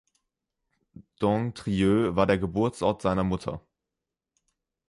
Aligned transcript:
Dong 1.19 1.53
Trieu 1.53 2.15
war 2.15 2.25
der 2.25 2.39
Geburtsort 2.39 3.03
seiner 3.03 3.23
Mutter. 3.23 3.63